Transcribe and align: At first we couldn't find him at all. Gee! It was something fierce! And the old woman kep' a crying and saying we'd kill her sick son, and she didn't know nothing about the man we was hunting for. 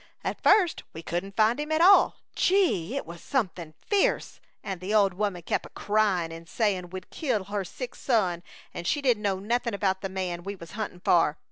At 0.23 0.41
first 0.41 0.81
we 0.93 1.03
couldn't 1.03 1.35
find 1.35 1.59
him 1.59 1.71
at 1.71 1.79
all. 1.79 2.15
Gee! 2.35 2.95
It 2.95 3.05
was 3.05 3.21
something 3.21 3.75
fierce! 3.85 4.39
And 4.63 4.81
the 4.81 4.95
old 4.95 5.13
woman 5.13 5.43
kep' 5.43 5.63
a 5.63 5.69
crying 5.69 6.33
and 6.33 6.49
saying 6.49 6.89
we'd 6.89 7.11
kill 7.11 7.43
her 7.43 7.63
sick 7.63 7.93
son, 7.93 8.41
and 8.73 8.87
she 8.87 8.99
didn't 9.03 9.21
know 9.21 9.37
nothing 9.37 9.75
about 9.75 10.01
the 10.01 10.09
man 10.09 10.41
we 10.41 10.55
was 10.55 10.71
hunting 10.71 11.01
for. 11.01 11.37